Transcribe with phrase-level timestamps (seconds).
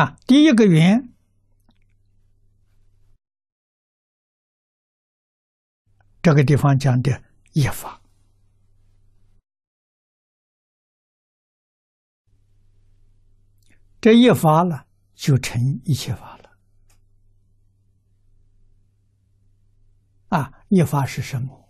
[0.00, 1.12] 啊，第一个缘，
[6.22, 7.22] 这个地方讲的
[7.52, 8.00] 业法，
[14.00, 16.56] 这一法了，就成一切法了。
[20.28, 21.68] 啊，一法是什么？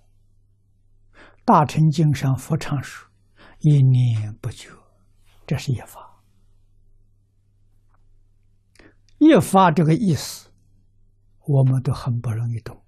[1.44, 3.10] 大乘经上佛常说
[3.58, 4.70] ：“一念不久，
[5.48, 6.06] 这是一法。”
[9.20, 10.50] 一发这个意思，
[11.46, 12.82] 我们都很不容易懂。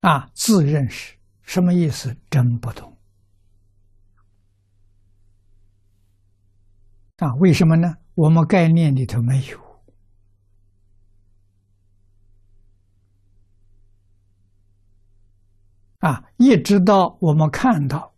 [0.00, 2.14] 啊，自认识什么意思？
[2.30, 2.94] 真不懂。
[7.16, 7.96] 啊，为什么呢？
[8.14, 9.58] 我们概念里头没有。
[16.00, 18.14] 啊，一直到我们看到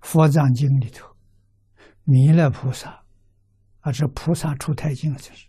[0.06, 1.13] 《佛藏经》里头，
[2.04, 3.04] 弥勒菩萨
[3.80, 5.48] 啊，这菩萨出太经就是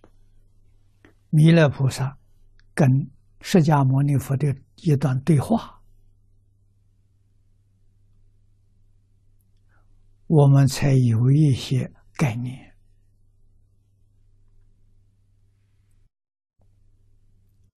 [1.30, 2.18] 弥勒菩萨
[2.74, 2.90] 跟
[3.42, 5.82] 释迦牟尼佛的一段对话，
[10.28, 12.74] 我们才有一些概念。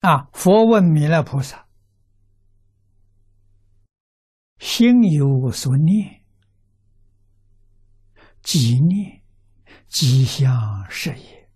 [0.00, 1.66] 啊，佛问弥勒菩萨。
[4.58, 6.17] 心有所念，
[8.48, 9.20] 即念
[9.88, 11.50] 即相是也。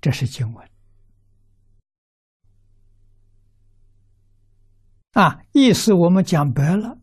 [0.00, 0.68] 这是经文
[5.12, 6.98] 啊，意思我们讲白了，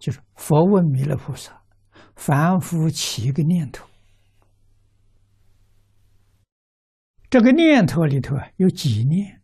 [0.00, 1.62] 就是佛问弥勒菩萨：
[2.16, 3.86] 凡夫起一个念头，
[7.30, 9.40] 这个念头里头啊有几念？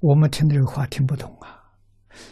[0.00, 1.78] 我们听这个话听不懂啊！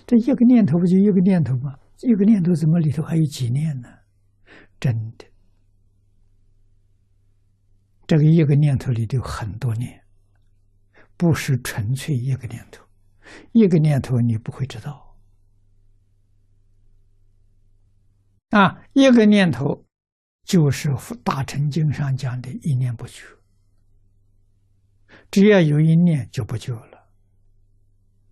[0.09, 1.79] 这一个念头不就一个念头吗？
[2.03, 3.89] 一个念头怎么里头还有几念呢？
[4.81, 5.25] 真的，
[8.07, 10.05] 这个一个念头里头很多念，
[11.17, 12.85] 不是纯粹一个念头。
[13.53, 15.17] 一个念头你不会知道
[18.51, 18.85] 啊！
[18.93, 19.87] 一个念头
[20.45, 20.91] 就是
[21.23, 23.25] 《大乘经》上讲的一念不绝，
[25.31, 27.09] 只要有一念就不绝了。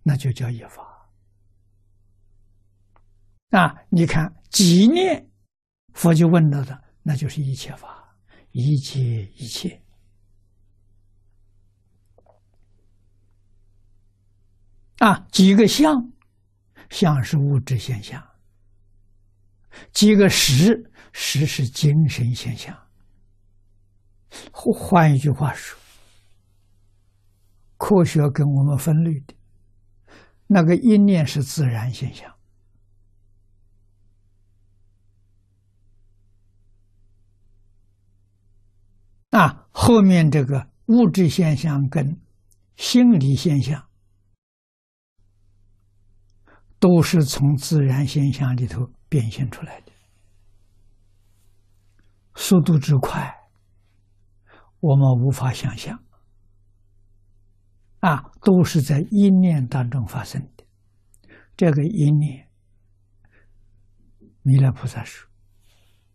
[0.03, 0.90] 那就叫一法
[3.51, 3.75] 啊！
[3.89, 5.29] 你看几念，
[5.93, 8.15] 佛就问到的，那就是一切法，
[8.51, 9.81] 一切一切
[14.99, 15.19] 啊！
[15.31, 16.11] 几个相，
[16.89, 18.21] 相是物质现象；
[19.91, 22.77] 几个实，实是精神现象。
[24.51, 25.77] 换一句话说，
[27.75, 29.33] 科学跟我们分类的。
[30.47, 32.33] 那个一念是自然现象，
[39.31, 42.19] 啊，后面这个物质现象跟
[42.75, 43.87] 心理现象，
[46.79, 49.91] 都是从自然现象里头变现出来的，
[52.35, 53.33] 速度之快，
[54.79, 56.03] 我们无法想象。
[57.99, 60.65] 啊，都是在一念当中发生的。
[61.55, 62.49] 这个一念，
[64.41, 65.29] 弥勒菩萨说：“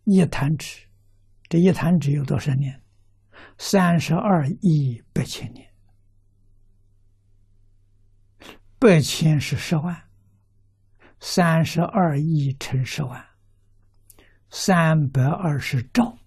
[0.04, 0.88] 一弹指，
[1.48, 2.82] 这一弹指有多少年？
[3.58, 5.68] 三十二亿八千年。
[8.78, 10.02] 八千是十万，
[11.20, 13.24] 三十二亿乘十万，
[14.50, 16.18] 三百二十兆。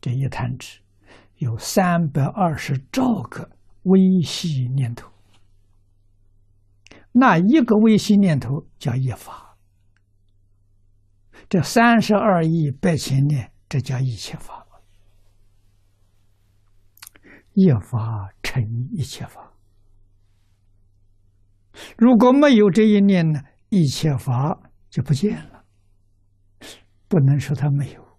[0.00, 0.80] 这一弹指
[1.36, 3.50] 有三百二十兆个。”
[3.84, 5.12] 微细念头，
[7.12, 9.58] 那一个微细念头叫一法，
[11.50, 14.63] 这三十二亿八千年，这叫一切法，
[17.54, 19.52] 一法成一切法。
[21.96, 25.64] 如果没有这一念呢，一切法就不见了。
[27.08, 28.18] 不能说它没有，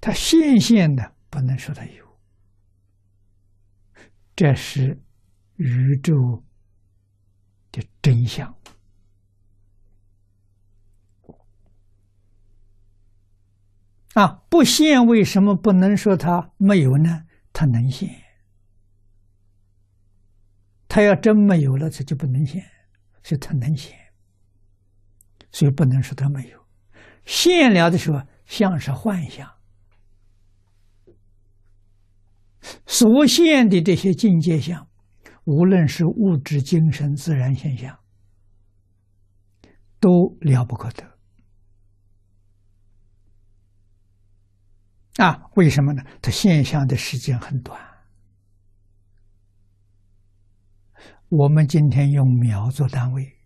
[0.00, 2.06] 它现现的，不能说它有。
[4.34, 5.00] 这是
[5.56, 6.12] 宇宙
[7.70, 8.54] 的真相
[14.14, 14.42] 啊！
[14.50, 17.24] 不现，为什么不能说它没有呢？
[17.52, 18.10] 它能现。
[20.92, 22.62] 他要真没有了，他就不能现，
[23.22, 23.96] 所以他能现，
[25.50, 26.66] 所以不能说他没有。
[27.24, 29.50] 现了的时候，像是幻象。
[32.86, 34.86] 所现的这些境界相，
[35.44, 37.98] 无论是物质、精神、自然现象，
[39.98, 41.10] 都了不可得。
[45.24, 46.02] 啊，为什么呢？
[46.20, 47.80] 它现象的时间很短，
[51.34, 53.38] 我们今天用秒做单位，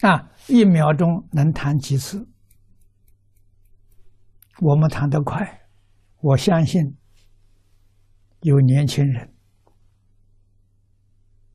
[0.00, 2.26] 啊，一秒钟能弹几次？
[4.62, 5.68] 我们弹得快，
[6.22, 6.96] 我相信
[8.40, 9.34] 有年轻人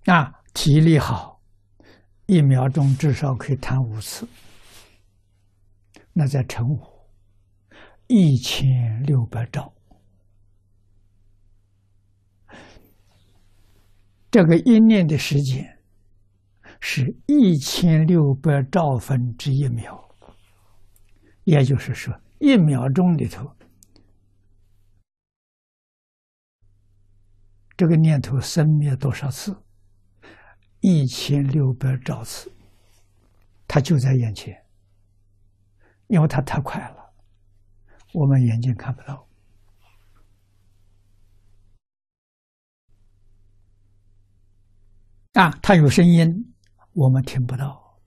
[0.06, 1.42] 啊，体力好，
[2.28, 4.28] 一秒钟至少可以弹五次。
[6.14, 6.80] 那在乘五，
[8.06, 9.74] 一千六百兆。
[14.32, 15.78] 这个一念的时间
[16.80, 20.02] 是一千六百兆分之一秒，
[21.44, 23.54] 也就是说，一秒钟里头，
[27.76, 29.54] 这个念头生灭多少次？
[30.80, 32.50] 一千六百兆次，
[33.68, 34.58] 它就在眼前，
[36.08, 37.14] 因为它太快了，
[38.14, 39.28] 我们眼睛看不到。
[45.34, 46.54] 啊，它有声音，
[46.94, 47.98] 我们听不到；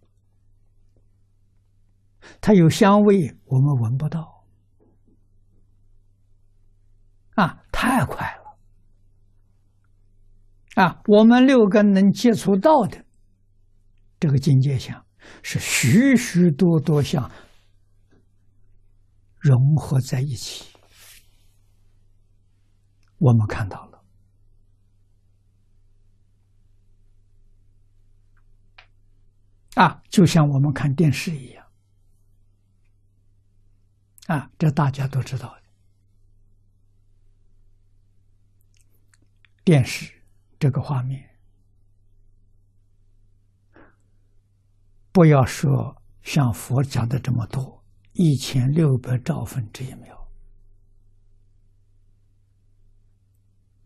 [2.41, 4.45] 它有香味，我们闻不到。
[7.37, 8.45] 啊，太快了！
[10.85, 13.05] 啊，我们六根能接触到的
[14.21, 15.05] 这个境界相，
[15.43, 17.31] 是许许多多相
[19.41, 20.77] 融合在一起，
[23.19, 23.94] 我们看到了。
[29.85, 31.67] 啊，就像我们看电视一样，
[34.29, 35.63] 啊，这大家都知道的。
[39.63, 40.11] 电视
[40.59, 41.29] 这个画面，
[45.13, 50.27] 不要说像佛讲的这么多，一千六百兆分之一秒，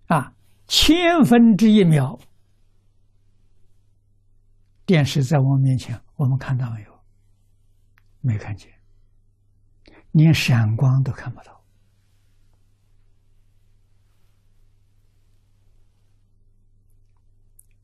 [0.07, 0.33] 啊，
[0.69, 2.21] 千分之一秒。
[4.89, 7.05] 电视在我们面前，我们看到没有？
[8.23, 8.73] 没看见，
[10.13, 11.63] 连闪光都看不到，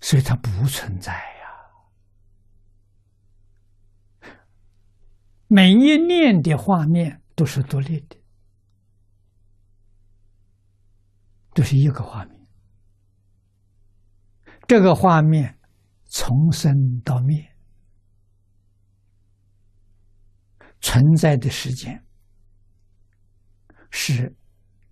[0.01, 1.45] 所以它不存在呀。
[5.47, 8.17] 每一念的画面都是独立的，
[11.53, 12.47] 都是一个画面，
[14.67, 15.61] 这个画面。
[16.17, 17.45] 从生到灭，
[20.81, 22.05] 存在的时间
[23.91, 24.33] 是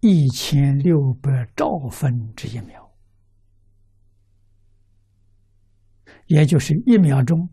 [0.01, 2.91] 一千六百兆分之一秒，
[6.27, 7.49] 也就是一秒钟，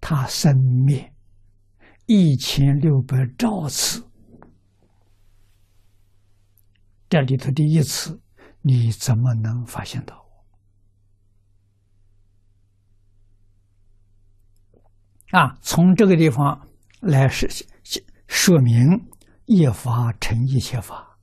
[0.00, 1.12] 它生灭
[2.06, 4.08] 一千六百兆次。
[7.08, 8.22] 这里头的一次，
[8.60, 10.24] 你怎么能发现到？
[15.30, 16.68] 啊，从这个地方
[17.00, 17.66] 来是
[18.28, 19.08] 说明
[19.44, 21.18] 一法成一切法，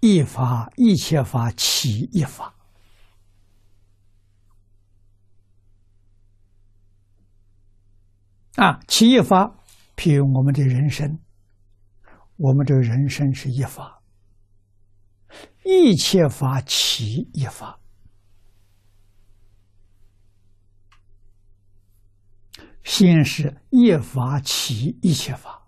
[0.00, 2.54] 一法一切法起一法。
[8.56, 9.56] 啊，起一法，
[9.96, 11.18] 譬如我们的人生，
[12.36, 14.00] 我们这人生是一法，
[15.64, 17.80] 一切法起一法。
[22.84, 25.66] 先是一法起一切法，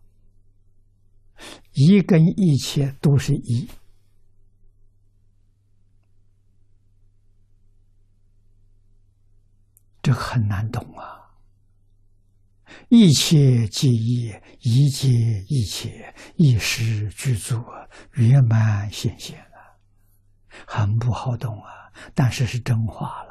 [1.73, 3.69] 一跟一切都是一，
[10.03, 11.17] 这很难懂啊！
[12.91, 15.09] 一切即一，一切
[15.49, 17.61] 一切，一时具足，
[18.13, 19.79] 圆满显现了，
[20.67, 21.91] 很不好懂啊！
[22.15, 23.26] 但是是真话了。